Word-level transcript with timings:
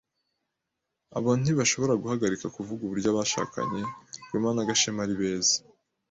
Abantu 1.17 1.41
ntibashobora 1.45 1.99
guhagarika 2.03 2.45
kuvuga 2.55 2.81
uburyo 2.83 3.07
abashakanye 3.13 3.81
Rwema 4.23 4.49
na 4.55 4.63
Gashema 4.69 4.99
ari 5.05 5.15
beza. 5.21 5.55